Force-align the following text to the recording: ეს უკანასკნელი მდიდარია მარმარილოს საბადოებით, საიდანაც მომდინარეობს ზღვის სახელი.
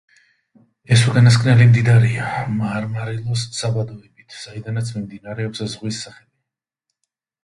ეს 0.93 1.01
უკანასკნელი 1.09 1.65
მდიდარია 1.73 2.23
მარმარილოს 2.61 3.43
საბადოებით, 3.57 4.37
საიდანაც 4.47 4.89
მომდინარეობს 4.97 5.63
ზღვის 5.75 6.01
სახელი. 6.07 6.27